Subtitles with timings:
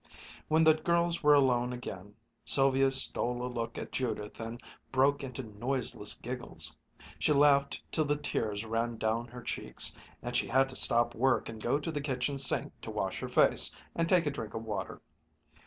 [0.47, 4.59] When the girls were alone again, Sylvia stole a look at Judith and
[4.91, 6.75] broke into noiseless giggles.
[7.19, 11.49] She laughed till the tears ran down her cheeks and she had to stop work
[11.49, 14.63] and go to the kitchen sink to wash her face and take a drink of
[14.63, 15.03] water.